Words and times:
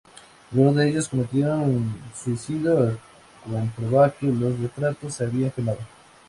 Algunos 0.51 0.77
de 0.77 0.89
ellos 0.89 1.09
cometieron 1.09 1.95
suicidio 2.15 2.75
al 2.79 2.97
comprobar 3.45 4.15
que 4.15 4.25
los 4.25 4.59
retratos 4.59 5.13
se 5.13 5.25
habían 5.25 5.51
quemado. 5.51 5.77